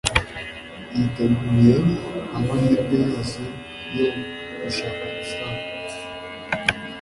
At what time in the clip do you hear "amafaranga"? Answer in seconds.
5.11-5.93